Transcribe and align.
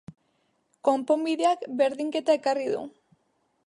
Konponbideak 0.89 1.69
berdinketa 1.83 2.41
ekarri 2.43 2.69
du. 2.77 2.85